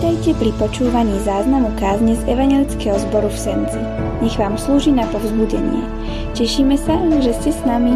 [0.00, 3.76] Vítajte pri počúvaní záznamu kázne z Evangelického zboru v Senci.
[4.24, 5.84] Nech vám slúži na povzbudenie.
[6.32, 7.92] Tešíme sa, že ste s nami.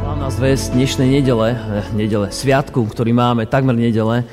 [0.00, 4.24] Hlavná zväz dnešnej nedele, eh, nedele, sviatku, ktorý máme, takmer nedele,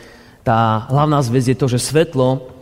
[0.48, 2.56] tá hlavná zväz je to, že svetlo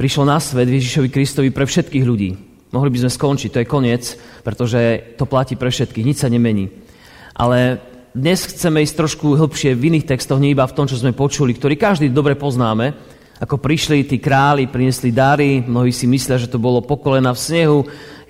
[0.00, 2.40] prišlo na svet Ježišovi Kristovi pre všetkých ľudí.
[2.72, 4.80] Mohli by sme skončiť, to je koniec, pretože
[5.20, 6.72] to platí pre všetkých, nič sa nemení.
[7.36, 7.76] Ale
[8.16, 11.52] dnes chceme ísť trošku hĺbšie v iných textoch, nie iba v tom, čo sme počuli,
[11.52, 16.62] ktorý každý dobre poznáme, ako prišli tí králi, priniesli dary, mnohí si myslia, že to
[16.62, 17.78] bolo pokolena v snehu,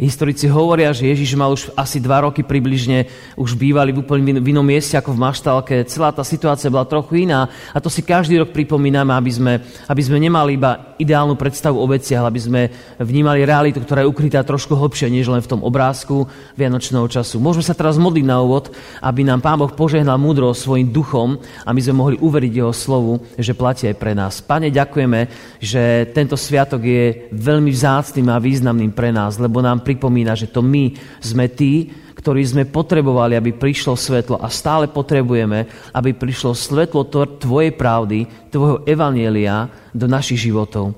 [0.02, 3.06] Historici hovoria, že Ježiš mal už asi dva roky približne,
[3.38, 5.86] už bývali v úplne v inom mieste ako v Maštalke.
[5.86, 9.52] Celá tá situácia bola trochu iná a to si každý rok pripomíname, aby sme,
[9.86, 12.60] aby sme nemali iba ideálnu predstavu o veciach, aby sme
[12.98, 16.26] vnímali realitu, ktorá je ukrytá trošku hlbšie, než len v tom obrázku
[16.58, 17.38] Vianočného času.
[17.38, 21.70] Môžeme sa teraz modliť na úvod, aby nám Pán Boh požehnal múdro svojim duchom a
[21.70, 24.42] my sme mohli uveriť Jeho slovu, že platí aj pre nás.
[24.42, 25.30] Pane, ďakujeme,
[25.62, 30.64] že tento sviatok je veľmi vzácným a významným pre nás, lebo nám pripomína, že to
[30.64, 37.04] my sme tí, ktorí sme potrebovali, aby prišlo svetlo a stále potrebujeme, aby prišlo svetlo
[37.36, 40.96] Tvojej pravdy, Tvojho evanielia do našich životov.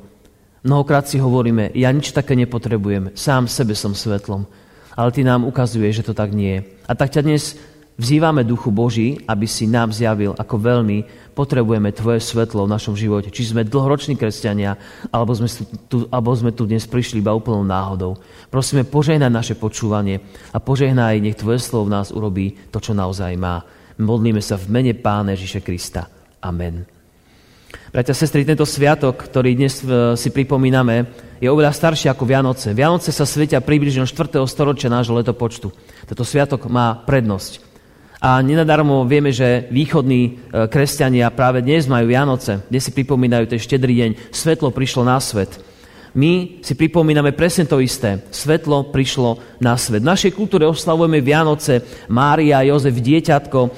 [0.65, 4.47] Mnohokrát si hovoríme, ja nič také nepotrebujem, sám sebe som svetlom.
[4.95, 6.61] Ale Ty nám ukazuje, že to tak nie je.
[6.87, 7.59] A tak ťa dnes
[7.95, 13.31] Vzývame Duchu Boží, aby si nám zjavil, ako veľmi potrebujeme Tvoje svetlo v našom živote.
[13.31, 14.75] Či sme dlhoroční kresťania,
[15.15, 15.47] alebo sme
[15.87, 18.19] tu, alebo sme tu dnes prišli iba úplnou náhodou.
[18.51, 20.19] Prosíme, požehnaj naše počúvanie
[20.51, 23.63] a požehnaj, nech Tvoje slovo v nás urobí to, čo naozaj má.
[23.95, 26.11] Modlíme sa v mene Pána Ježiša Krista.
[26.43, 26.83] Amen.
[27.95, 32.75] Bratia sestry, tento sviatok, ktorý dnes e, si pripomíname, je oveľa starší ako Vianoce.
[32.75, 34.43] Vianoce sa svetia približne 4.
[34.51, 35.71] storočia nášho letopočtu.
[36.11, 37.74] Tento sviatok má prednosť.
[38.23, 40.31] A nenadarmo vieme, že východní e,
[40.71, 44.11] kresťania práve dnes majú Vianoce, kde si pripomínajú ten štedrý deň.
[44.31, 45.55] Svetlo prišlo na svet.
[46.15, 48.23] My si pripomíname presne to isté.
[48.31, 49.99] Svetlo prišlo na svet.
[49.99, 51.83] V našej kultúre oslavujeme Vianoce.
[52.07, 53.71] Mária Jozef, dieťatko, e,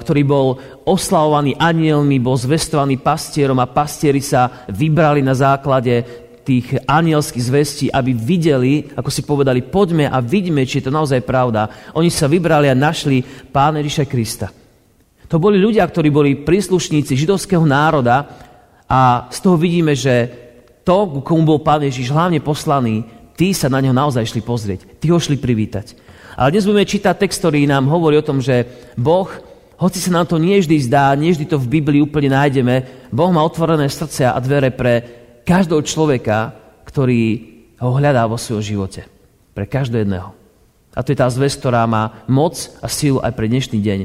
[0.00, 0.56] ktorý bol
[0.88, 8.16] oslavovaný anielmi, bol zvestovaný pastierom a pastieri sa vybrali na základe tých anielských zvestí, aby
[8.16, 11.92] videli, ako si povedali, poďme a vidíme, či je to naozaj pravda.
[11.94, 14.48] Oni sa vybrali a našli Pána Ježiša Krista.
[15.30, 18.26] To boli ľudia, ktorí boli príslušníci židovského národa
[18.90, 20.26] a z toho vidíme, že
[20.82, 23.06] to, komu bol Pán Ježiš hlavne poslaný,
[23.38, 24.98] tí sa na neho naozaj šli pozrieť.
[24.98, 25.94] Tí ho šli privítať.
[26.34, 28.66] Ale dnes budeme čítať text, ktorý nám hovorí o tom, že
[28.98, 29.28] Boh,
[29.78, 33.30] hoci sa nám to nie vždy zdá, nie vždy to v Biblii úplne nájdeme, Boh
[33.30, 35.19] má otvorené srdce a dvere pre
[35.50, 36.54] každého človeka,
[36.86, 37.22] ktorý
[37.82, 39.10] ho hľadá vo svojom živote.
[39.50, 40.30] Pre každého jedného.
[40.94, 44.00] A to je tá zväz, ktorá má moc a silu aj pre dnešný deň.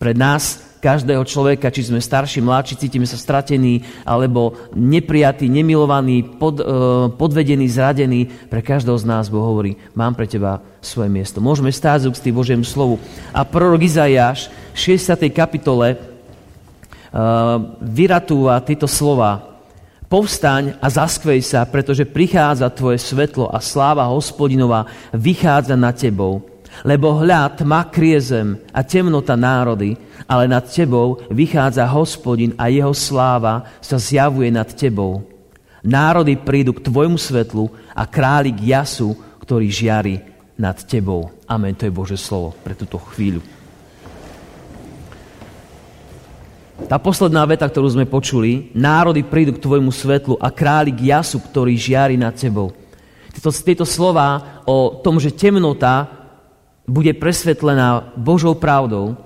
[0.00, 6.60] Pre nás, každého človeka, či sme starší, mladší, cítime sa stratení, alebo neprijatí, nemilovaní, pod,
[6.60, 8.28] uh, podvedení, zradení.
[8.48, 11.44] Pre každého z nás Boh hovorí, mám pre teba svoje miesto.
[11.44, 13.00] Môžeme stáť z Božiemu slovu.
[13.36, 15.28] A prorok Izajáš v 60.
[15.32, 16.00] kapitole uh,
[17.80, 19.55] vyratúva tieto slova
[20.06, 26.46] Povstaň a zaskvej sa, pretože prichádza tvoje svetlo a sláva hospodinová vychádza nad tebou.
[26.86, 29.98] Lebo hľad tma krie zem a temnota národy,
[30.30, 35.26] ale nad tebou vychádza hospodin a jeho sláva sa zjavuje nad tebou.
[35.82, 40.22] Národy prídu k tvojmu svetlu a králik jasu, ktorý žiari
[40.54, 41.34] nad tebou.
[41.50, 43.55] Amen, to je Bože slovo pre túto chvíľu.
[46.84, 51.72] Tá posledná veta, ktorú sme počuli, národy prídu k tvojmu svetlu a králik jasu, ktorý
[51.72, 52.76] žiari nad tebou.
[53.32, 56.04] Tieto, tieto slova o tom, že temnota
[56.84, 59.16] bude presvetlená Božou pravdou,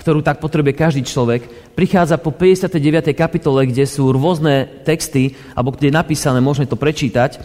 [0.00, 3.12] ktorú tak potrebuje každý človek, prichádza po 59.
[3.12, 7.40] kapitole, kde sú rôzne texty, alebo kde je napísané, môžeme to prečítať, eh,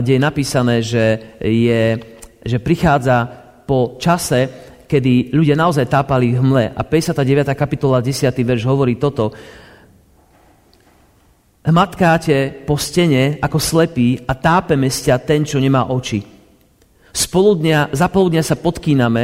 [0.00, 2.00] kde je napísané, že, je,
[2.40, 3.28] že prichádza
[3.68, 6.64] po čase, kedy ľudia naozaj tápali v hmle.
[6.72, 7.52] A 59.
[7.52, 8.32] kapitola 10.
[8.32, 9.36] verš hovorí toto.
[11.68, 16.24] Hmatkáte po stene ako slepí a tápeme sťa ten, čo nemá oči.
[17.12, 18.08] Spoludnia, za
[18.40, 19.22] sa podkíname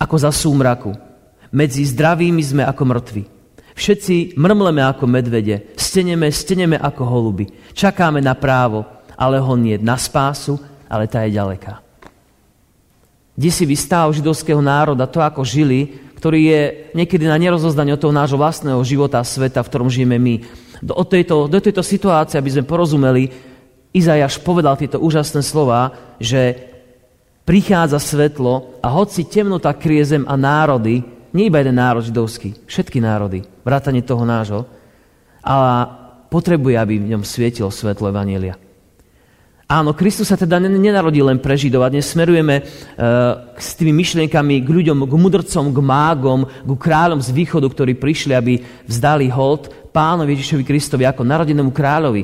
[0.00, 0.96] ako za súmraku.
[1.52, 3.22] Medzi zdravými sme ako mŕtvi.
[3.76, 7.44] Všetci mrmleme ako medvede, steneme, steneme ako holuby.
[7.76, 8.84] Čakáme na právo,
[9.16, 10.56] ale ho nie na spásu,
[10.88, 11.91] ale tá je ďaleká
[13.38, 15.88] si stav židovského národa, to ako žili,
[16.22, 16.62] ktorý je
[16.94, 20.34] niekedy na nerozozdanie od toho nášho vlastného života a sveta, v ktorom žijeme my.
[20.78, 23.26] Do, tejto, do tejto situácie, aby sme porozumeli,
[23.92, 25.92] Izajaš povedal tieto úžasné slova,
[26.22, 26.56] že
[27.42, 31.02] prichádza svetlo a hoci temnota krie zem a národy,
[31.34, 34.62] nie iba jeden národ židovský, všetky národy, vrátane toho nášho,
[35.42, 35.84] a
[36.30, 38.61] potrebuje, aby v ňom svietilo svetlo Evanielia.
[39.72, 44.60] Áno, Kristus sa teda nenarodil len pre Židov a dnes smerujeme uh, s tými myšlienkami
[44.60, 49.72] k ľuďom, k mudrcom, k mágom, k kráľom z východu, ktorí prišli, aby vzdali hold
[49.88, 52.20] pánovi Ježišovi Kristovi ako narodenému kráľovi.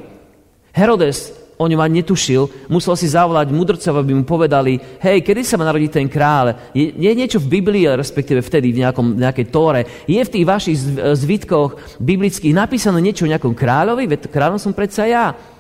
[0.76, 5.56] Herodes o ňom ani netušil, musel si zavolať mudrcov, aby mu povedali, hej, kedy sa
[5.56, 6.68] má narodiť ten kráľ?
[6.76, 10.76] Je, je niečo v Biblii, respektíve vtedy v nejakom, nejakej tóre, je v tých vašich
[11.16, 14.04] zvitkoch biblických napísané niečo o nejakom kráľovi?
[14.04, 15.56] Veď kráľom som predsa ja.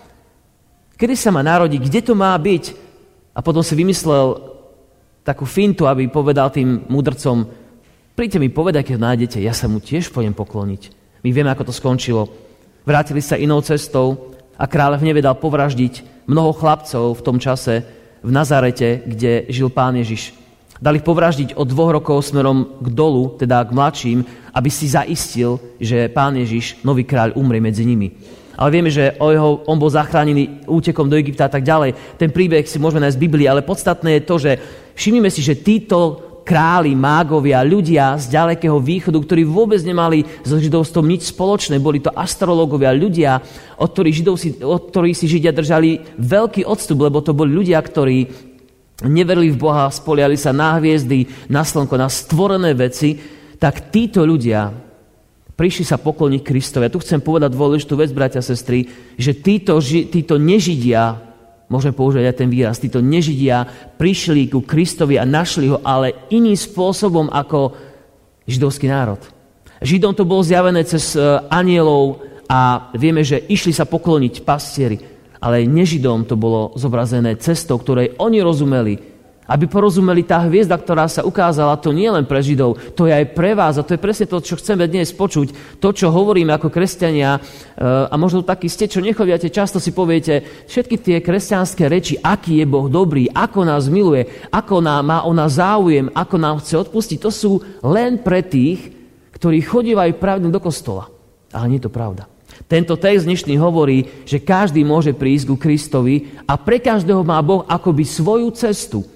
[0.98, 1.78] Kedy sa má narodiť?
[1.78, 2.74] Kde to má byť?
[3.30, 4.34] A potom si vymyslel
[5.22, 7.46] takú fintu, aby povedal tým mudrcom,
[8.18, 10.90] príďte mi povedať, keď ho nájdete, ja sa mu tiež pôjdem pokloniť.
[11.22, 12.26] My vieme, ako to skončilo.
[12.82, 17.86] Vrátili sa inou cestou a kráľ v neve dal povraždiť mnoho chlapcov v tom čase
[18.18, 20.34] v Nazarete, kde žil pán Ježiš.
[20.82, 24.18] Dali povraždiť od dvoch rokov smerom k dolu, teda k mladším,
[24.50, 29.30] aby si zaistil, že pán Ježiš, nový kráľ, umrie medzi nimi ale vieme, že o
[29.30, 32.18] jeho, on bol zachránený útekom do Egypta a tak ďalej.
[32.18, 34.52] Ten príbeh si môžeme nájsť v Biblii, ale podstatné je to, že
[34.98, 41.06] všimnime si, že títo králi, mágovia, ľudia z ďalekého východu, ktorí vôbec nemali so židovstvom
[41.06, 41.78] nič spoločné.
[41.78, 43.38] Boli to astrologovia, ľudia,
[43.78, 47.76] od ktorých, židov si, od ktorých si Židia držali veľký odstup, lebo to boli ľudia,
[47.78, 48.32] ktorí
[49.06, 53.20] neverili v Boha, spoliali sa na hviezdy, na slnko, na stvorené veci,
[53.60, 54.87] tak títo ľudia
[55.58, 56.86] prišli sa pokloniť Kristovi.
[56.86, 58.86] Ja tu chcem povedať dôležitú vec, bratia a sestry,
[59.18, 61.18] že títo, títo nežidia,
[61.66, 63.66] môžeme použiť aj ten výraz, títo nežidia
[63.98, 67.74] prišli ku Kristovi a našli ho, ale iným spôsobom ako
[68.46, 69.18] židovský národ.
[69.82, 74.98] Židom to bolo zjavené cez e, anielov a vieme, že išli sa pokloniť pastieri,
[75.42, 79.17] ale nežidom to bolo zobrazené cestou, ktorej oni rozumeli,
[79.48, 83.32] aby porozumeli tá hviezda, ktorá sa ukázala, to nie len pre Židov, to je aj
[83.32, 85.80] pre vás a to je presne to, čo chceme dnes počuť.
[85.80, 90.44] To, čo hovoríme ako kresťania eh, a možno takí ste, čo nechoviate, často si poviete,
[90.68, 95.32] všetky tie kresťanské reči, aký je Boh dobrý, ako nás miluje, ako nám má o
[95.32, 98.92] nás záujem, ako nám chce odpustiť, to sú len pre tých,
[99.32, 101.08] ktorí chodívajú pravdne do kostola.
[101.48, 102.28] Ale nie je to pravda.
[102.68, 107.64] Tento text dnešný hovorí, že každý môže prísť ku Kristovi a pre každého má Boh
[107.64, 109.06] akoby svoju cestu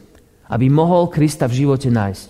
[0.53, 2.29] aby mohol Krista v živote nájsť.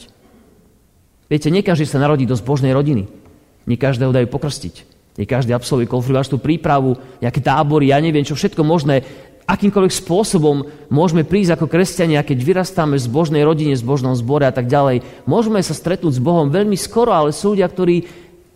[1.27, 3.11] Viete, nie sa narodí do zbožnej rodiny.
[3.67, 4.75] Nie každého dajú pokrstiť.
[5.19, 9.05] Nie každý absolvuje konfirmačnú prípravu, nejaké tábory, ja neviem, čo všetko možné.
[9.43, 14.55] Akýmkoľvek spôsobom môžeme prísť ako kresťania, keď vyrastáme v zbožnej rodine, v zbožnom zbore a
[14.55, 15.27] tak ďalej.
[15.27, 18.07] Môžeme sa stretnúť s Bohom veľmi skoro, ale sú ľudia, ktorí,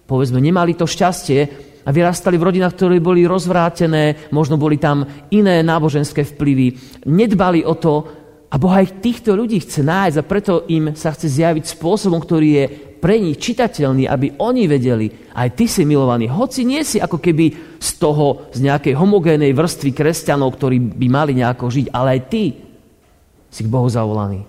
[0.07, 1.41] povedzme, nemali to šťastie
[1.85, 5.05] a vyrastali v rodinách, ktoré boli rozvrátené, možno boli tam
[5.35, 6.67] iné náboženské vplyvy,
[7.05, 11.27] nedbali o to, a Boh aj týchto ľudí chce nájsť a preto im sa chce
[11.27, 12.65] zjaviť spôsobom, ktorý je
[13.03, 17.79] pre nich čitateľný, aby oni vedeli, aj ty si milovaný, hoci nie si ako keby
[17.79, 22.43] z toho, z nejakej homogénej vrstvy kresťanov, ktorí by mali nejako žiť, ale aj ty
[23.51, 24.47] si k Bohu zavolaný.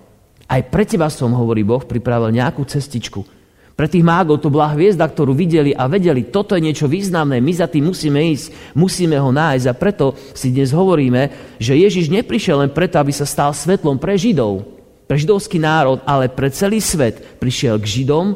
[0.48, 3.37] Aj pre teba som, hovorí Boh, pripravil nejakú cestičku,
[3.78, 7.52] pre tých mágov to bola hviezda, ktorú videli a vedeli, toto je niečo významné, my
[7.54, 9.66] za tým musíme ísť, musíme ho nájsť.
[9.70, 14.18] A preto si dnes hovoríme, že Ježiš neprišiel len preto, aby sa stal svetlom pre
[14.18, 14.66] Židov,
[15.06, 17.38] pre židovský národ, ale pre celý svet.
[17.38, 18.34] Prišiel k Židom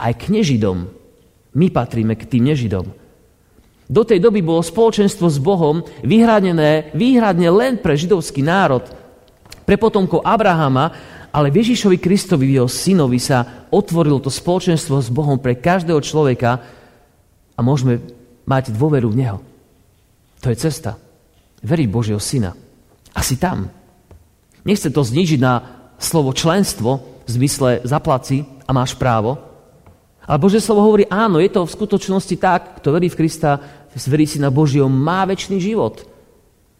[0.00, 0.88] aj k nežidom.
[1.52, 2.96] My patríme k tým nežidom.
[3.92, 8.88] Do tej doby bolo spoločenstvo s Bohom vyhradené výhradne len pre židovský národ,
[9.68, 10.96] pre potomkov Abrahama
[11.32, 16.60] ale Ježišovi Kristovi, jeho synovi sa otvorilo to spoločenstvo s Bohom pre každého človeka
[17.56, 18.04] a môžeme
[18.44, 19.38] mať dôveru v Neho.
[20.44, 21.00] To je cesta.
[21.64, 22.52] Veriť Božieho syna.
[23.16, 23.72] Asi tam.
[24.62, 25.54] Nechce to znižiť na
[25.96, 29.40] slovo členstvo v zmysle zaplaci a máš právo.
[30.22, 33.58] Ale Božie slovo hovorí, áno, je to v skutočnosti tak, kto verí v Krista,
[34.06, 36.04] verí si na Božieho, má väčší život.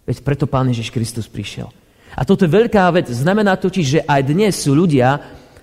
[0.04, 1.70] Veď preto Pán Ježiš Kristus prišiel.
[2.12, 3.08] A toto je veľká vec.
[3.08, 5.16] Znamená totiž, že aj dnes sú ľudia,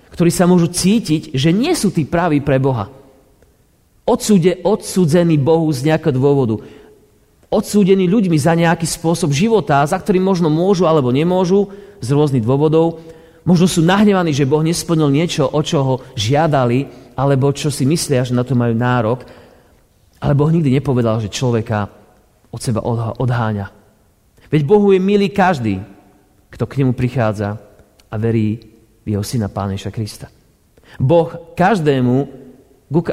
[0.10, 2.89] ktorí sa môžu cítiť, že nie sú tí praví pre Boha.
[4.10, 6.65] Odsúde, odsúdzený Bohu z nejakého dôvodu.
[7.50, 11.70] Odsúdení ľuďmi za nejaký spôsob života, za ktorý možno môžu alebo nemôžu
[12.01, 13.01] z rôznych dôvodov.
[13.46, 18.25] Možno sú nahnevaní, že Boh nesplnil niečo, o čo ho žiadali, alebo čo si myslia,
[18.25, 19.25] že na to majú nárok.
[20.20, 21.89] Ale Boh nikdy nepovedal, že človeka
[22.50, 22.82] od seba
[23.18, 23.70] odháňa.
[24.50, 25.82] Veď Bohu je milý každý,
[26.50, 27.58] kto k nemu prichádza
[28.10, 28.58] a verí
[29.06, 30.27] v jeho syna Páneša Krista.
[30.98, 32.18] Boh každému,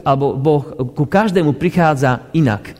[0.01, 0.63] alebo boh
[0.97, 2.73] ku každému prichádza inak.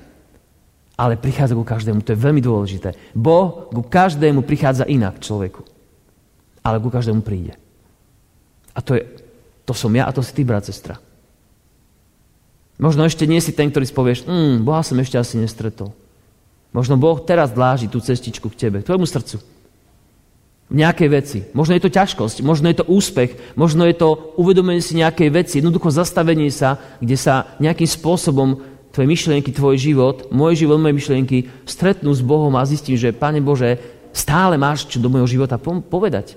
[0.97, 2.97] Ale prichádza ku každému, to je veľmi dôležité.
[3.13, 5.61] Boh ku každému prichádza inak človeku.
[6.65, 7.53] Ale ku každému príde.
[8.73, 9.05] A to, je,
[9.69, 10.97] to som ja a to si ty, brat, sestra.
[12.77, 15.93] Možno ešte nie si ten, ktorý si povieš, mm, Boha som ešte asi nestretol.
[16.77, 19.41] Možno Boh teraz dláži tú cestičku k tebe, k tvojmu srdcu.
[20.67, 21.39] V nejakej veci.
[21.55, 25.55] Možno je to ťažkosť, možno je to úspech, možno je to uvedomenie si nejakej veci,
[25.63, 28.59] jednoducho zastavenie sa, kde sa nejakým spôsobom
[28.91, 33.39] tvoje myšlienky, tvoj život, môj život, moje myšlienky stretnú s Bohom a zistím, že Pane
[33.39, 33.79] Bože,
[34.11, 36.35] stále máš čo do môjho života povedať.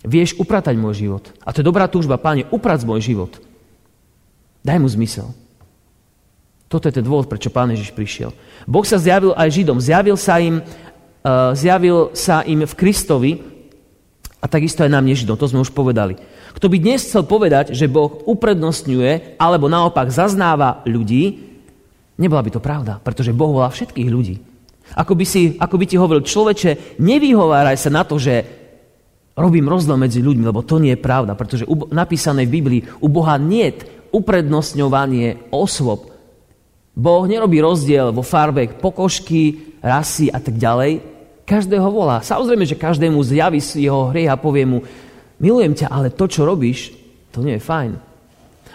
[0.00, 1.28] Vieš upratať môj život.
[1.44, 3.36] A to je dobrá túžba, Pane, uprať môj život.
[4.64, 5.28] Daj mu zmysel.
[6.70, 8.30] Toto je ten dôvod, prečo Pán Ježiš prišiel.
[8.62, 9.82] Boh sa zjavil aj Židom.
[9.82, 10.62] Zjavil sa im,
[11.54, 13.32] zjavil sa im v Kristovi
[14.40, 15.36] a takisto aj nám nežidom.
[15.36, 16.16] To sme už povedali.
[16.56, 21.38] Kto by dnes chcel povedať, že Boh uprednostňuje alebo naopak zaznáva ľudí,
[22.16, 24.36] nebola by to pravda, pretože Boh volá všetkých ľudí.
[24.98, 28.42] Ako by, si, ako by ti hovoril človeče, nevyhováraj sa na to, že
[29.38, 33.38] robím rozdiel medzi ľuďmi, lebo to nie je pravda, pretože napísané v Biblii u Boha
[33.38, 33.70] nie
[34.10, 36.10] uprednostňovanie osôb,
[37.00, 41.00] Boh nerobí rozdiel vo farbe pokožky, rasy a tak ďalej.
[41.50, 42.22] Každého volá.
[42.22, 44.86] Samozrejme, že každému zjaví jeho hriech a povie mu,
[45.42, 46.94] milujem ťa, ale to, čo robíš,
[47.34, 47.98] to nie je fajn.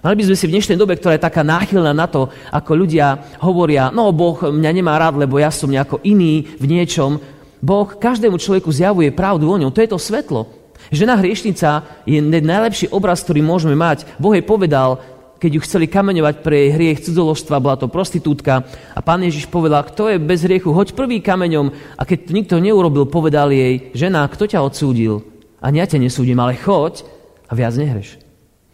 [0.03, 3.39] Mali by sme si v dnešnej dobe, ktorá je taká náchylná na to, ako ľudia
[3.39, 7.15] hovoria, no Boh mňa nemá rád, lebo ja som nejako iný v niečom.
[7.63, 9.71] Boh každému človeku zjavuje pravdu o ňom.
[9.71, 10.51] To je to svetlo.
[10.91, 14.03] Žena hriešnica je najlepší obraz, ktorý môžeme mať.
[14.19, 14.99] Boh jej povedal,
[15.45, 18.65] keď ju chceli kameňovať pre jej hriech cudzoložstva, bola to prostitútka
[18.97, 22.55] a pán Ježiš povedal, kto je bez hriechu, hoď prvý kameňom a keď to nikto
[22.57, 25.21] neurobil, povedal jej, žena, kto ťa odsúdil?
[25.61, 27.05] A ja ťa nesúdim, ale choď
[27.45, 28.17] a viac nehreš.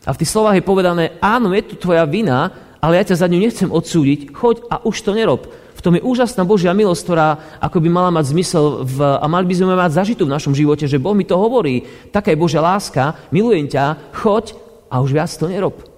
[0.08, 3.28] A v tých slovách je povedané, áno, je tu tvoja vina, ale ja ťa za
[3.28, 5.52] ňu nechcem odsúdiť, choď a už to nerob.
[5.76, 7.28] V tom je úžasná Božia milosť, ktorá
[7.60, 10.88] ako by mala mať zmysel v, a mali by sme mať zažitú v našom živote,
[10.88, 11.84] že Boh mi to hovorí.
[12.16, 14.56] Taká je Božia láska, milujem ťa, choď
[14.88, 15.91] a už viac to nerob.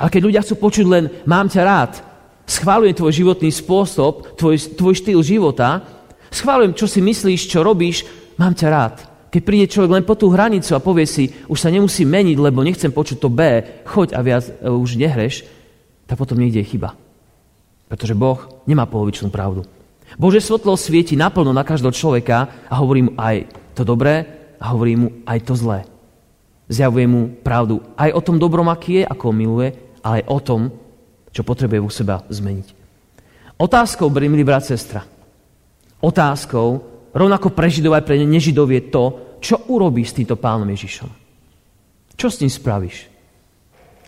[0.00, 1.92] Ale keď ľudia chcú počuť len mám ťa rád,
[2.48, 5.84] schválujem tvoj životný spôsob, tvoj, tvoj štýl života,
[6.32, 8.08] schválujem, čo si myslíš, čo robíš,
[8.40, 8.96] mám ťa rád.
[9.30, 12.66] Keď príde človek len po tú hranicu a povie si, už sa nemusí meniť, lebo
[12.66, 15.46] nechcem počuť to B, choď a viac e, už nehreš,
[16.10, 16.98] tak potom niekde je chyba.
[17.86, 19.62] Pretože Boh nemá polovičnú pravdu.
[20.18, 23.46] Bože svetlo svieti naplno na každého človeka a hovorí mu aj
[23.78, 24.26] to dobré
[24.58, 25.86] a hovorí mu aj to zlé.
[26.66, 30.60] Zjavuje mu pravdu aj o tom dobrom, aký je, ako miluje, ale aj o tom,
[31.30, 32.68] čo potrebuje u seba zmeniť.
[33.60, 35.04] Otázkou, milí brat, sestra,
[36.00, 36.68] otázkou,
[37.12, 39.04] rovnako pre Židov aj pre nežidov je to,
[39.40, 41.10] čo urobíš s týmto pánom Ježišom.
[42.16, 43.08] Čo s ním spravíš?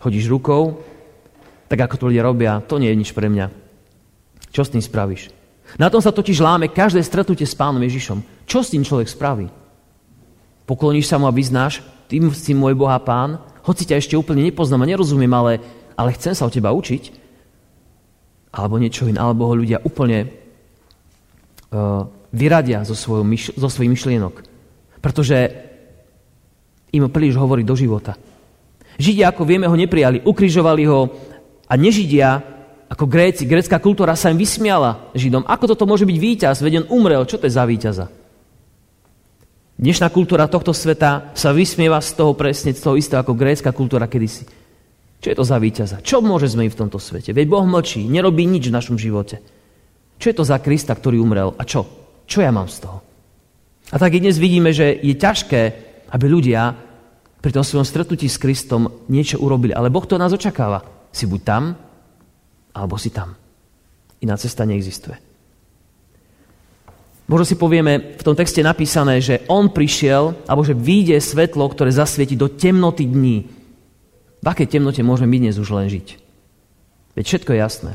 [0.01, 0.81] Chodíš rukou,
[1.69, 3.49] tak ako to ľudia robia, to nie je nič pre mňa.
[4.53, 5.33] Čo s tým spravíš?
[5.81, 8.45] Na tom sa totiž láme každé stretnutie s pánom Ježišom.
[8.45, 9.49] Čo s tým človek spraví?
[10.69, 11.81] Pokloníš sa mu a vyznáš,
[12.13, 15.65] tým si môj Boha pán, hoci ťa ešte úplne nepoznám a nerozumiem, ale
[15.97, 17.03] ale chcem sa o teba učiť,
[18.53, 20.29] alebo niečo iné, alebo ho ľudia úplne
[21.73, 23.25] uh, vyradia zo, svojho,
[23.57, 24.35] zo svojich myšlienok.
[25.01, 25.37] Pretože
[26.93, 28.17] im príliš hovorí do života.
[29.01, 31.09] Židia, ako vieme, ho neprijali, ukrižovali ho
[31.65, 32.45] a nežidia,
[32.93, 35.49] ako Gréci, grécka kultúra sa im vysmiala Židom.
[35.49, 36.61] Ako toto môže byť víťaz?
[36.61, 37.25] Veď on umrel.
[37.25, 38.13] Čo to je za víťaza?
[39.81, 44.05] Dnešná kultúra tohto sveta sa vysmieva z toho presne, z toho istého ako grécka kultúra
[44.05, 44.45] kedysi.
[45.23, 46.03] Čo je to za víťaza?
[46.03, 47.31] Čo môže zmeniť v tomto svete?
[47.31, 49.39] Veď Boh mlčí, nerobí nič v našom živote.
[50.19, 51.55] Čo je to za Krista, ktorý umrel?
[51.55, 51.87] A čo?
[52.27, 52.99] Čo ja mám z toho?
[53.95, 55.63] A tak dnes vidíme, že je ťažké,
[56.11, 56.75] aby ľudia
[57.39, 59.71] pri tom svojom stretnutí s Kristom niečo urobili.
[59.71, 60.83] Ale Boh to nás očakáva.
[61.15, 61.79] Si buď tam,
[62.75, 63.39] alebo si tam.
[64.19, 65.15] Iná cesta neexistuje.
[67.31, 71.95] Možno si povieme, v tom texte napísané, že on prišiel, alebo že vyjde svetlo, ktoré
[71.95, 73.62] zasvieti do temnoty dní.
[74.43, 76.19] V akej temnote môžeme my dnes už len žiť?
[77.15, 77.93] Veď všetko je jasné.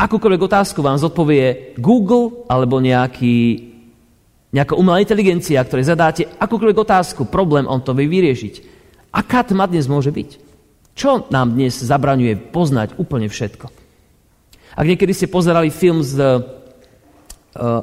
[0.00, 3.60] Akúkoľvek otázku vám zodpovie Google alebo nejaký,
[4.56, 8.54] nejaká umelá inteligencia, ktoré zadáte akúkoľvek otázku, problém, on to vie vyriešiť.
[9.12, 10.30] Aká tma dnes môže byť?
[10.96, 13.68] Čo nám dnes zabraňuje poznať úplne všetko?
[14.76, 16.40] Ak niekedy ste pozerali film z uh,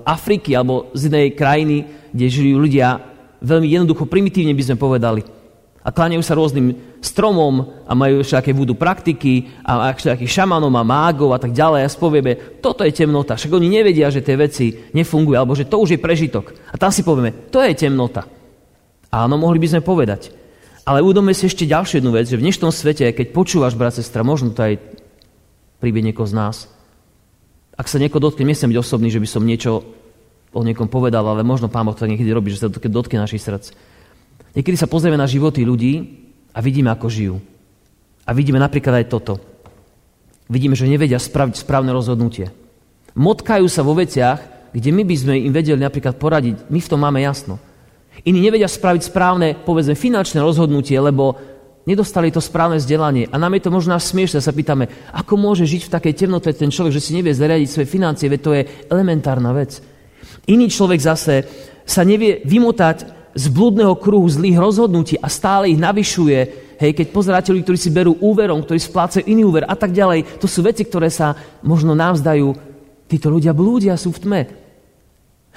[0.05, 3.01] Afriky alebo z inej krajiny, kde žili ľudia
[3.41, 5.21] veľmi jednoducho, primitívne by sme povedali,
[5.83, 11.35] a kláňajú sa rôznym stromom a majú všaké vúdu praktiky a všakých šamanom a mágov
[11.35, 13.35] a tak ďalej a spovieme, toto je temnota.
[13.35, 16.55] Však oni nevedia, že tie veci nefungujú alebo že to už je prežitok.
[16.71, 18.23] A tam si povieme, to je temnota.
[19.11, 20.31] Áno, mohli by sme povedať.
[20.87, 24.23] Ale uvedomme si ešte ďalšiu jednu vec, že v dnešnom svete, keď počúvaš, brat, sestra,
[24.23, 24.79] možno to aj
[25.83, 26.55] príbeh niekoho z nás,
[27.75, 29.83] ak sa nieko dotkne, nechcem byť osobný, že by som niečo
[30.53, 33.73] o niekom povedal, ale možno Pán Boh to niekedy robí, že sa dotkne našich srdc
[34.53, 35.93] Niekedy sa pozrieme na životy ľudí
[36.53, 37.35] a vidíme, ako žijú.
[38.23, 39.41] A vidíme napríklad aj toto.
[40.47, 42.53] Vidíme, že nevedia spraviť správne rozhodnutie.
[43.17, 46.69] Motkajú sa vo veciach, kde my by sme im vedeli napríklad poradiť.
[46.69, 47.57] My v tom máme jasno.
[48.21, 51.33] Iní nevedia spraviť správne, povedzme, finančné rozhodnutie, lebo
[51.89, 53.27] nedostali to správne vzdelanie.
[53.33, 56.49] A nám je to možno až smiešne, sa pýtame, ako môže žiť v takej temnote
[56.53, 59.81] ten človek, že si nevie zariadiť svoje financie, veď to je elementárna vec.
[60.47, 61.35] Iný človek zase
[61.83, 66.39] sa nevie vymotať z blúdneho kruhu zlých rozhodnutí a stále ich navyšuje.
[66.77, 70.37] Hej, keď pozeráte ľudí, ktorí si berú úverom, ktorí splácajú iný úver a tak ďalej,
[70.37, 71.33] to sú veci, ktoré sa
[71.65, 72.53] možno nám zdajú.
[73.09, 74.41] Títo ľudia blúdia, sú v tme.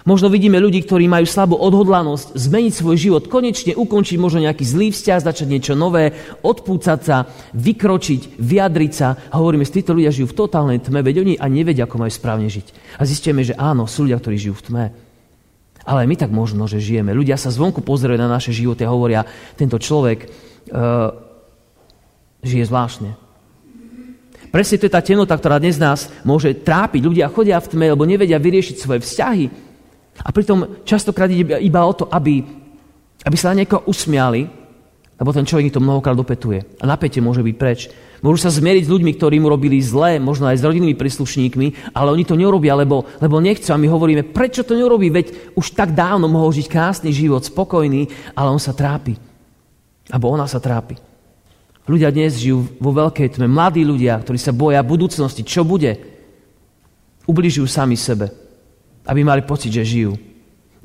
[0.07, 4.95] Možno vidíme ľudí, ktorí majú slabú odhodlanosť zmeniť svoj život, konečne ukončiť možno nejaký zlý
[4.95, 6.15] vzťah, začať niečo nové,
[6.47, 9.19] odpúcať sa, vykročiť, vyjadriť sa.
[9.33, 12.13] A hovoríme, že títo ľudia žijú v totálnej tme, veď oni ani nevedia, ako majú
[12.15, 13.01] správne žiť.
[13.01, 14.85] A zistíme, že áno, sú ľudia, ktorí žijú v tme.
[15.87, 17.15] Ale my tak možno, že žijeme.
[17.15, 19.23] Ľudia sa zvonku pozerajú na naše životy a hovoria,
[19.55, 21.15] tento človek uh,
[22.43, 23.15] žije zvláštne.
[24.51, 27.07] Presne to je tá temnota, ktorá dnes nás môže trápiť.
[27.07, 29.47] Ľudia chodia v tme, lebo nevedia vyriešiť svoje vzťahy.
[30.25, 32.41] A pritom častokrát ide iba o to, aby,
[33.23, 34.49] aby sa na niekoho usmiali,
[35.17, 36.77] lebo ten človek to mnohokrát dopetuje.
[36.77, 37.89] A napätie môže byť preč.
[38.21, 42.13] Môžu sa zmieriť s ľuďmi, ktorí mu robili zlé, možno aj s rodinnými príslušníkmi, ale
[42.13, 43.73] oni to neurobia, lebo, lebo nechcú.
[43.73, 48.13] A my hovoríme, prečo to neurobí, veď už tak dávno mohol žiť krásny život, spokojný,
[48.37, 49.17] ale on sa trápi.
[50.13, 51.01] Abo ona sa trápi.
[51.89, 53.49] Ľudia dnes žijú vo veľkej tme.
[53.49, 55.97] Mladí ľudia, ktorí sa boja budúcnosti, čo bude,
[57.25, 58.29] ubližujú sami sebe,
[59.09, 60.36] aby mali pocit, že žijú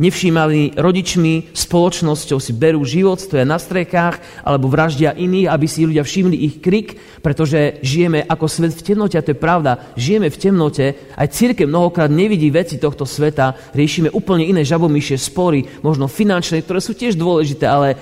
[0.02, 6.02] nevšímali rodičmi, spoločnosťou si berú život, stoja na strekách alebo vraždia iných, aby si ľudia
[6.02, 9.94] všimli ich krik, pretože žijeme ako svet v temnote a to je pravda.
[9.94, 15.70] Žijeme v temnote, aj církev mnohokrát nevidí veci tohto sveta, riešime úplne iné žabomyšie spory,
[15.86, 17.94] možno finančné, ktoré sú tiež dôležité, ale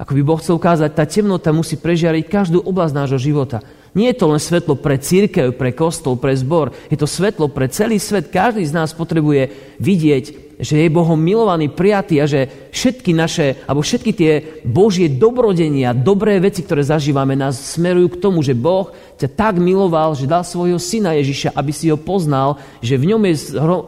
[0.00, 3.60] ako by Boh chcel ukázať, tá temnota musí prežiariť každú oblasť nášho života.
[3.92, 6.72] Nie je to len svetlo pre církev, pre kostol, pre zbor.
[6.88, 8.32] Je to svetlo pre celý svet.
[8.32, 9.50] Každý z nás potrebuje
[9.82, 15.96] vidieť, že je Bohom milovaný, prijatý a že všetky naše, alebo všetky tie Božie dobrodenia,
[15.96, 20.44] dobré veci, ktoré zažívame, nás smerujú k tomu, že Boh ťa tak miloval, že dal
[20.44, 23.34] svojho syna Ježiša, aby si ho poznal, že v ňom je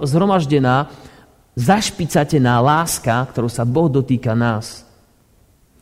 [0.08, 0.88] zhromaždená,
[1.52, 4.88] zašpicatená láska, ktorú sa Boh dotýka nás.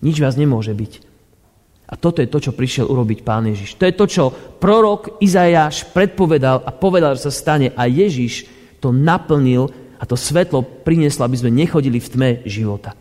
[0.02, 1.06] Nič vás nemôže byť.
[1.90, 3.74] A toto je to, čo prišiel urobiť Pán Ježiš.
[3.74, 4.24] To je to, čo
[4.62, 7.74] prorok Izajáš predpovedal a povedal, že sa stane.
[7.74, 8.46] A Ježiš
[8.78, 12.96] to naplnil a to svetlo prinieslo, aby sme nechodili v tme života.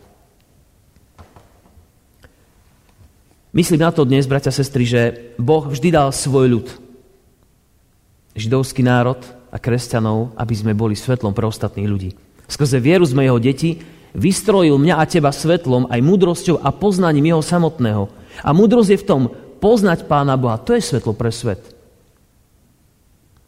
[3.50, 6.66] Myslím na to dnes, bratia a sestry, že Boh vždy dal svoj ľud.
[8.36, 9.18] Židovský národ
[9.50, 12.10] a kresťanov, aby sme boli svetlom pre ostatných ľudí.
[12.46, 13.82] Skrze vieru sme jeho deti,
[14.14, 18.06] vystrojil mňa a teba svetlom aj múdrosťou a poznaním jeho samotného.
[18.46, 19.22] A múdrosť je v tom
[19.58, 20.62] poznať Pána Boha.
[20.62, 21.58] To je svetlo pre svet.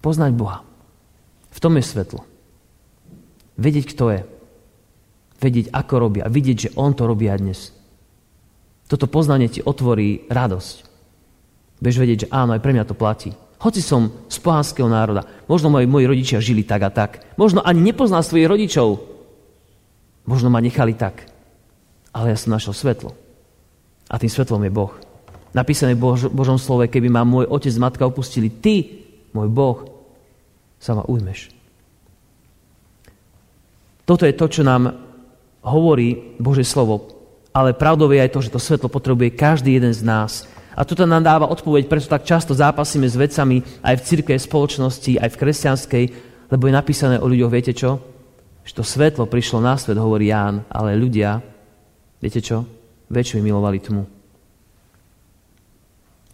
[0.02, 0.66] Poznať Boha.
[1.54, 2.31] V tom je svetlo.
[3.58, 4.20] Vedieť, kto je.
[5.42, 6.18] Vedieť, ako robí.
[6.22, 7.60] A vidieť, že On to robí aj dnes.
[8.86, 10.76] Toto poznanie ti otvorí radosť.
[11.82, 13.32] Budeš vedieť, že áno, aj pre mňa to platí.
[13.62, 17.78] Hoci som z pohanského národa, možno moji, moji rodičia žili tak a tak, možno ani
[17.78, 18.98] nepoznal svojich rodičov,
[20.26, 21.30] možno ma nechali tak,
[22.10, 23.14] ale ja som našiel svetlo.
[24.10, 24.90] A tým svetlom je Boh.
[25.54, 29.78] Napísané v Bož- Božom slove, keby ma môj otec, matka opustili, ty, môj Boh,
[30.82, 31.61] sa ma ujmeš.
[34.02, 34.92] Toto je to, čo nám
[35.62, 37.08] hovorí Božie slovo.
[37.52, 40.48] Ale pravdou je aj to, že to svetlo potrebuje každý jeden z nás.
[40.72, 44.46] A toto nám dáva odpoveď, prečo tak často zápasíme s vecami aj v cirkve, v
[44.48, 46.04] spoločnosti, aj v kresťanskej,
[46.48, 48.00] lebo je napísané o ľuďoch, viete čo?
[48.64, 51.44] Že to svetlo prišlo na svet, hovorí Ján, ale ľudia,
[52.24, 52.64] viete čo?
[53.12, 54.08] väčšmi milovali tmu.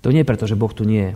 [0.07, 1.14] To nie je preto, že Boh tu nie je.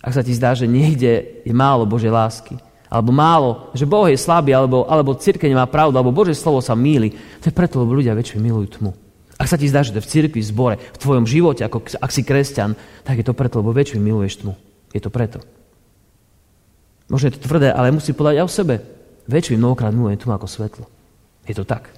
[0.00, 2.56] Ak sa ti zdá, že niekde je málo Božej lásky,
[2.90, 6.74] alebo málo, že Boh je slabý, alebo, alebo církev nemá pravdu, alebo Božie slovo sa
[6.74, 8.90] míli, to je preto, lebo ľudia väčšmi milujú tmu.
[9.38, 11.86] Ak sa ti zdá, že to je v cirkvi, v zbore, v tvojom živote, ako
[12.02, 12.74] ak si kresťan,
[13.06, 14.58] tak je to preto, lebo väčšmi miluješ tmu.
[14.90, 15.38] Je to preto.
[17.06, 18.74] Možno je to tvrdé, ale musí povedať aj o sebe.
[19.30, 20.84] Väčšmi mnohokrát milujem tmu ako svetlo.
[21.46, 21.94] Je to tak.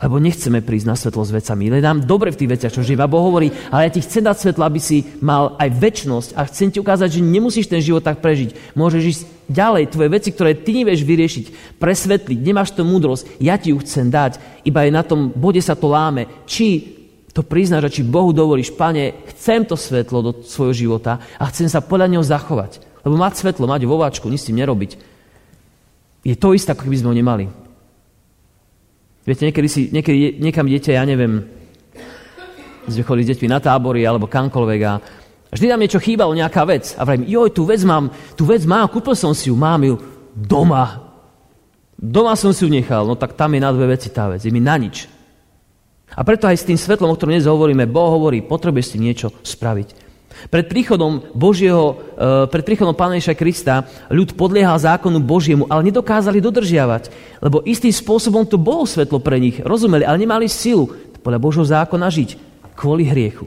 [0.00, 1.68] Lebo nechceme prísť na svetlo s vecami.
[1.68, 3.04] Je nám dobre v tých veciach, čo živá.
[3.04, 6.72] Boh hovorí, ale ja ti chcem dať svetlo, aby si mal aj väčnosť a chcem
[6.72, 8.72] ti ukázať, že nemusíš ten život tak prežiť.
[8.72, 9.92] Môžeš ísť ďalej.
[9.92, 14.64] Tvoje veci, ktoré ty nevieš vyriešiť, presvetliť, nemáš to múdrosť, ja ti ju chcem dať.
[14.64, 16.24] Iba aj na tom bode sa to láme.
[16.48, 16.96] Či
[17.36, 21.68] to priznáš a či Bohu dovolíš, pane, chcem to svetlo do svojho života a chcem
[21.68, 22.80] sa podľa neho zachovať.
[23.04, 24.96] Lebo mať svetlo, mať vováčku, nič s tým nerobiť.
[26.24, 27.44] Je to isté, ako keby sme ho nemali.
[29.30, 31.46] Viete, niekedy, si, niekedy niekam idete, ja neviem,
[32.90, 34.94] sme chodili s deťmi na tábory alebo kamkoľvek a,
[35.50, 36.94] Vždy nám niečo chýbalo, nejaká vec.
[36.94, 39.98] A vrajím, joj, tú vec mám, tú vec mám, kúpil som si ju, mám ju
[40.30, 41.10] doma.
[41.98, 44.54] Doma som si ju nechal, no tak tam je na dve veci tá vec, je
[44.54, 45.10] mi na nič.
[46.14, 49.34] A preto aj s tým svetlom, o ktorom dnes hovoríme, Boh hovorí, potrebuješ si niečo
[49.42, 50.09] spraviť.
[50.48, 57.10] Pred príchodom Božieho, e, pred príchodom Pána Krista ľud podliehal zákonu Božiemu, ale nedokázali dodržiavať,
[57.44, 60.88] lebo istým spôsobom to bolo svetlo pre nich, rozumeli, ale nemali silu
[61.20, 62.30] podľa Božieho zákona žiť
[62.78, 63.44] kvôli hriechu.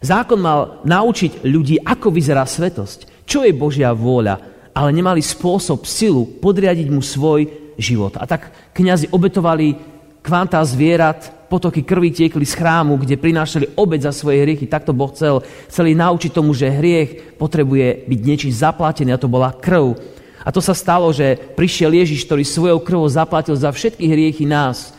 [0.00, 4.40] Zákon mal naučiť ľudí, ako vyzerá svetosť, čo je Božia vôľa,
[4.72, 8.16] ale nemali spôsob, silu podriadiť mu svoj život.
[8.16, 9.76] A tak kňazi obetovali
[10.24, 14.70] kvantá zvierat, potoky krvi tiekli z chrámu, kde prinášali obeď za svoje hriechy.
[14.70, 15.42] Takto Boh chcel.
[15.66, 19.98] Chceli naučiť tomu, že hriech potrebuje byť niečím zaplatený a to bola krv.
[20.46, 24.94] A to sa stalo, že prišiel Ježiš, ktorý svojou krvou zaplatil za všetky hriechy nás.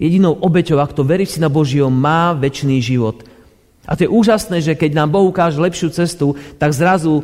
[0.00, 3.20] Jedinou obeťou, ak to verí si na Božího, má väčší život.
[3.84, 7.20] A to je úžasné, že keď nám Boh ukáže lepšiu cestu, tak zrazu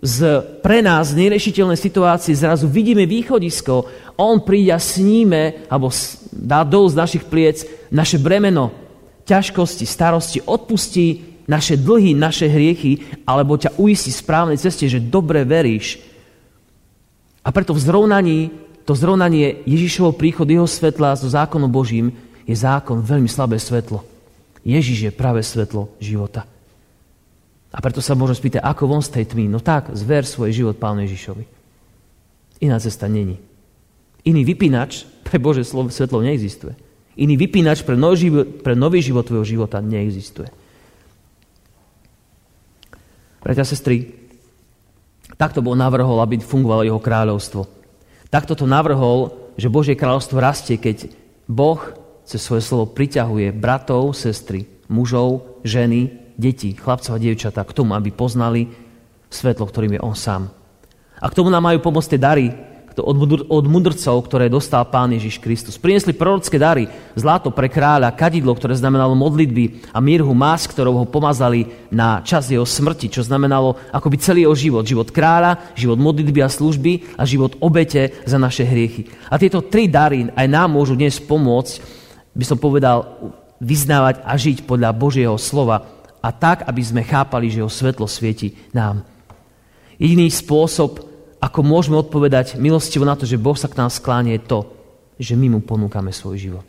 [0.00, 3.84] z pre nás nerešiteľnej situácie zrazu vidíme východisko.
[4.16, 5.92] On príde a sníme, alebo
[6.32, 8.70] dá dolu z našich pliec naše bremeno,
[9.26, 15.98] ťažkosti, starosti, odpustí naše dlhy, naše hriechy, alebo ťa uistí správnej ceste, že dobre veríš.
[17.42, 18.38] A preto v zrovnaní,
[18.86, 22.14] to zrovnanie Ježišovho príchod, jeho svetla so zákonom Božím
[22.46, 24.06] je zákon veľmi slabé svetlo.
[24.62, 26.46] Ježiš je práve svetlo života.
[27.70, 29.46] A preto sa môžem spýtať, ako von z tej tmy?
[29.46, 31.46] No tak, zver svoj život Pánu Ježišovi.
[32.60, 33.38] Iná cesta není.
[34.26, 36.74] Iný vypínač pre Bože svetlo neexistuje.
[37.20, 40.48] Iný vypínač pre nový život, pre nový život tvojho života neexistuje.
[43.44, 44.08] Bratia, sestry,
[45.36, 47.68] takto Boh navrhol, aby fungovalo jeho kráľovstvo.
[48.32, 51.12] Takto to navrhol, že Božie kráľovstvo rastie, keď
[51.44, 51.80] Boh
[52.24, 58.08] cez svoje slovo priťahuje bratov, sestry, mužov, ženy, deti, chlapcov a dievčatá k tomu, aby
[58.14, 58.70] poznali
[59.28, 60.48] svetlo, ktorým je On sám.
[61.20, 62.46] A k tomu nám majú pomôcť tie dary
[63.00, 65.80] od mudrcov, ktoré dostal Pán Ježiš Kristus.
[65.80, 66.86] Priniesli prorocké dary,
[67.16, 72.52] zlato pre kráľa, kadidlo, ktoré znamenalo modlitby a mirhu, más, ktorou ho pomazali na čas
[72.52, 74.84] jeho smrti, čo znamenalo akoby celý jeho život.
[74.84, 79.08] Život kráľa, život modlitby a služby a život obete za naše hriechy.
[79.32, 83.18] A tieto tri dary aj nám môžu dnes pomôcť by som povedal,
[83.60, 85.84] vyznávať a žiť podľa Božieho slova
[86.22, 89.04] a tak, aby sme chápali, že jeho svetlo svieti nám.
[90.00, 91.09] Jediný spôsob,
[91.40, 94.68] ako môžeme odpovedať milostivo na to, že Boh sa k nám sklánie, to,
[95.16, 96.68] že my mu ponúkame svoj život.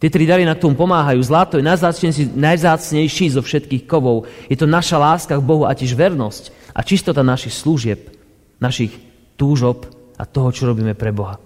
[0.00, 1.20] Tie tri dary na tomu pomáhajú.
[1.20, 4.24] Zlato je najzácnejší, najzácnejší zo všetkých kovov.
[4.48, 8.08] Je to naša láska k Bohu a tiež vernosť a čistota našich služieb,
[8.56, 8.96] našich
[9.36, 11.36] túžob a toho, čo robíme pre Boha.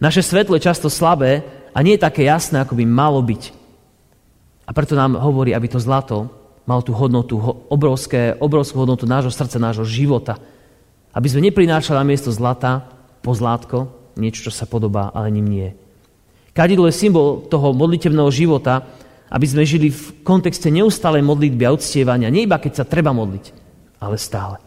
[0.00, 1.44] Naše svetlo je často slabé
[1.76, 3.42] a nie je také jasné, ako by malo byť.
[4.64, 6.32] A preto nám hovorí, aby to zlato
[6.64, 7.36] malo tú hodnotu,
[7.68, 10.40] obrovské, obrovskú hodnotu nášho srdca, nášho života.
[11.14, 12.90] Aby sme neprinášali na miesto zlata
[13.22, 15.68] pozlátko, niečo, čo sa podobá, ale ním nie.
[16.54, 18.86] Kadidlo je symbol toho modlitevného života,
[19.30, 23.44] aby sme žili v kontexte neustálej modlitby a uctievania, nie iba keď sa treba modliť,
[23.98, 24.62] ale stále.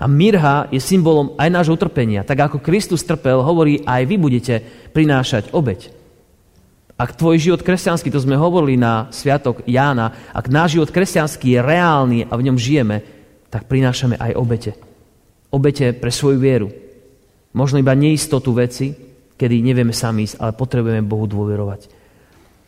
[0.00, 2.24] A mirha je symbolom aj nášho utrpenia.
[2.24, 4.64] Tak ako Kristus trpel, hovorí, aj vy budete
[4.96, 5.92] prinášať obeď.
[6.96, 11.60] Ak tvoj život kresťanský, to sme hovorili na Sviatok Jána, ak náš život kresťanský je
[11.60, 13.04] reálny a v ňom žijeme,
[13.52, 14.72] tak prinášame aj obete.
[15.50, 16.68] Obete pre svoju vieru.
[17.50, 18.94] Možno iba neistotu veci,
[19.34, 22.00] kedy nevieme sami ísť, ale potrebujeme Bohu dôverovať.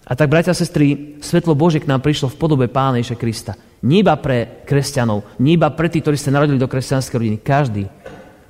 [0.02, 3.54] A tak, bratia a sestry, svetlo Bože k nám prišlo v podobe Pána Ježa Krista.
[3.86, 7.38] Nie iba pre kresťanov, nie iba pre tých, ktorí ste narodili do kresťanskej rodiny.
[7.38, 7.86] Každý,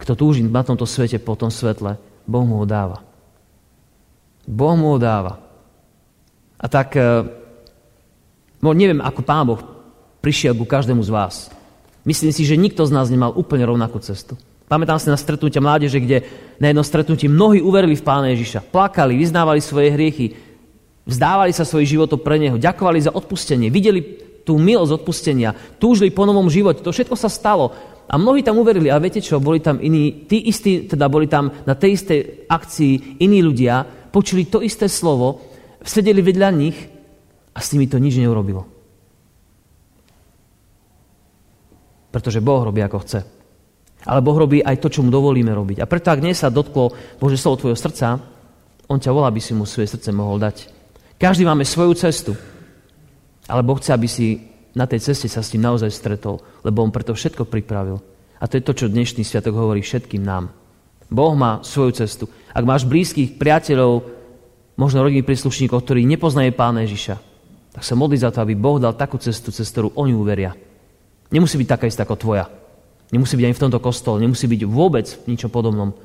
[0.00, 3.04] kto túži na tomto svete po tom svetle, Boh mu ho dáva.
[4.48, 5.36] Boh mu ho dáva.
[6.56, 7.04] A tak, e,
[8.64, 9.60] no neviem, ako Pán Boh
[10.24, 11.34] prišiel ku každému z vás.
[12.02, 14.34] Myslím si, že nikto z nás nemal úplne rovnakú cestu.
[14.66, 16.24] Pamätám si na stretnutia mládeže, kde
[16.56, 18.72] na jednom stretnutí mnohí uverili v Pána Ježiša.
[18.72, 20.32] Plakali, vyznávali svoje hriechy,
[21.04, 24.00] vzdávali sa svojich životov pre Neho, ďakovali za odpustenie, videli
[24.42, 26.82] tú milosť odpustenia, túžili po novom živote.
[26.82, 27.70] To všetko sa stalo.
[28.10, 31.52] A mnohí tam uverili, ale viete čo, boli tam iní, tí istí, teda boli tam
[31.68, 35.52] na tej istej akcii iní ľudia, počuli to isté slovo
[35.84, 36.78] sedeli vedľa nich
[37.52, 38.64] a s nimi to nič neurobilo.
[42.12, 43.20] Pretože Boh robí, ako chce.
[44.04, 45.80] Ale Boh robí aj to, čo mu dovolíme robiť.
[45.80, 48.20] A preto, ak dnes sa dotklo Bože slovo tvojho srdca,
[48.90, 50.68] on ťa volá, aby si mu svoje srdce mohol dať.
[51.16, 52.36] Každý máme svoju cestu.
[53.48, 56.92] Ale Boh chce, aby si na tej ceste sa s tým naozaj stretol, lebo on
[56.92, 58.02] preto všetko pripravil.
[58.42, 60.50] A to je to, čo dnešný sviatok hovorí všetkým nám.
[61.12, 62.24] Boh má svoju cestu.
[62.50, 64.02] Ak máš blízkych priateľov,
[64.80, 67.16] možno rodinných príslušníkov, ktorí nepoznajú Pána Ježiša,
[67.72, 70.56] tak sa modli za to, aby Boh dal takú cestu, cez ktorú oni uveria.
[71.32, 72.46] Nemusí byť taká istá ako tvoja.
[73.12, 75.96] Nemusí byť ani v tomto kostole, nemusí byť vôbec v ničom podobnom.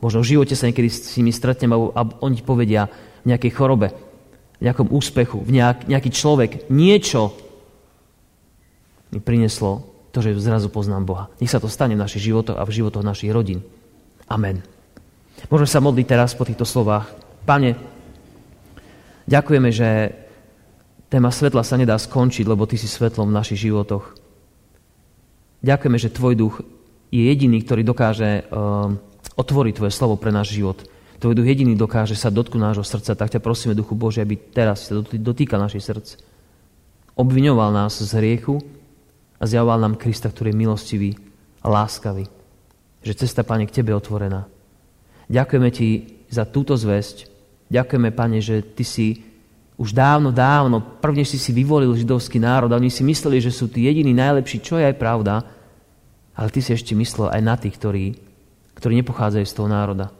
[0.00, 2.88] Možno v živote sa niekedy s nimi stretnem a oni ti povedia
[3.24, 3.92] v nejakej chorobe,
[4.60, 7.36] v nejakom úspechu, v nejak, nejaký človek, niečo
[9.12, 11.24] mi prineslo to, že zrazu poznám Boha.
[11.40, 13.64] Nech sa to stane v našich životoch a v životoch našich rodín.
[14.28, 14.60] Amen.
[15.48, 17.08] Môžeme sa modliť teraz po týchto slovách.
[17.48, 17.72] Pane,
[19.24, 20.12] ďakujeme, že
[21.08, 24.19] téma svetla sa nedá skončiť, lebo Ty si svetlom v našich životoch.
[25.60, 26.54] Ďakujeme, že Tvoj duch
[27.12, 28.94] je jediný, ktorý dokáže uh,
[29.36, 30.80] otvoriť Tvoje slovo pre náš život.
[31.20, 33.12] Tvoj duch jediný dokáže sa dotknúť nášho srdca.
[33.12, 36.14] Tak ťa prosíme, Duchu Bože, aby teraz sa dotýka našej srdce.
[37.12, 38.64] Obviňoval nás z hriechu
[39.36, 41.10] a zjavoval nám Krista, ktorý je milostivý
[41.60, 42.24] a láskavý.
[43.04, 44.48] Že cesta, Pane, k Tebe je otvorená.
[45.28, 45.88] Ďakujeme Ti
[46.32, 47.28] za túto zväzť.
[47.68, 49.29] Ďakujeme, Pane, že Ty si
[49.80, 53.72] už dávno, dávno, prvne si si vyvolil židovský národ a oni si mysleli, že sú
[53.72, 55.40] tí jediní najlepší, čo je aj pravda,
[56.36, 58.12] ale ty si ešte myslel aj na tých, ktorí,
[58.76, 60.12] ktorí nepochádzajú z toho národa.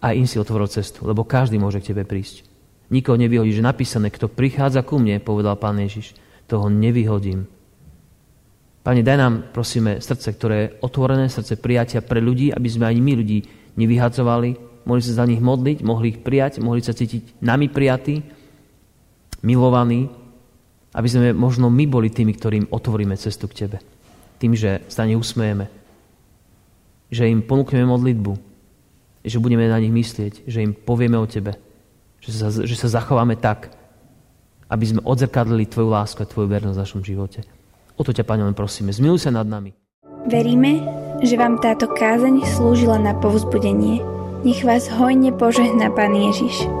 [0.00, 2.48] A im si otvoril cestu, lebo každý môže k tebe prísť.
[2.88, 6.16] Nikoho nevyhodí, že napísané, kto prichádza ku mne, povedal pán Ježiš,
[6.48, 7.44] toho nevyhodím.
[8.80, 13.04] Pane, daj nám, prosíme, srdce, ktoré je otvorené, srdce prijatia pre ľudí, aby sme ani
[13.04, 13.38] my ľudí
[13.76, 14.56] nevyhadzovali,
[14.88, 18.37] mohli sa za nich modliť, mohli ich prijať, mohli sa cítiť nami prijatí,
[19.42, 20.10] milovaní,
[20.94, 23.78] aby sme možno my boli tými, ktorým otvoríme cestu k Tebe.
[24.38, 25.66] Tým, že sa na usmejeme,
[27.10, 28.32] že im ponúkneme modlitbu,
[29.24, 31.58] že budeme na nich myslieť, že im povieme o Tebe,
[32.22, 33.74] že sa, že sa zachováme tak,
[34.68, 37.40] aby sme odzrkadlili Tvoju lásku a Tvoju vernosť v našom živote.
[37.98, 38.94] O to ťa, Pane, len prosíme.
[38.94, 39.74] Zmiluj sa nad nami.
[40.28, 40.84] Veríme,
[41.24, 44.04] že vám táto kázeň slúžila na povzbudenie.
[44.46, 46.77] Nech vás hojne požehná Pán Ježiš.